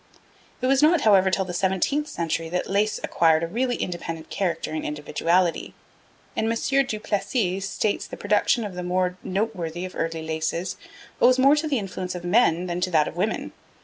It 0.63 0.65
was 0.65 0.81
not, 0.81 1.01
however, 1.01 1.29
till 1.29 1.45
the 1.45 1.53
seventeenth 1.53 2.07
century 2.07 2.49
that 2.49 2.67
lace 2.67 2.99
acquired 3.03 3.43
a 3.43 3.47
really 3.47 3.75
independent 3.75 4.31
character 4.31 4.71
and 4.71 4.83
individuality, 4.83 5.75
and 6.35 6.51
M. 6.51 6.85
Duplessis 6.87 7.69
states 7.69 8.07
that 8.07 8.09
the 8.09 8.19
production 8.19 8.63
of 8.63 8.73
the 8.73 8.81
more 8.81 9.19
noteworthy 9.21 9.85
of 9.85 9.95
early 9.95 10.23
laces 10.23 10.75
owes 11.21 11.37
more 11.37 11.55
to 11.55 11.67
the 11.67 11.77
influence 11.77 12.15
of 12.15 12.23
men 12.23 12.65
than 12.65 12.81
to 12.81 12.89
that 12.89 13.07
of 13.07 13.15
women. 13.15 13.51